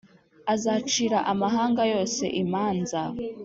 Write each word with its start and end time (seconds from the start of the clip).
Azacira 0.53 1.19
amahanga 1.31 1.81
yose 1.93 2.23
imanza, 2.41 3.01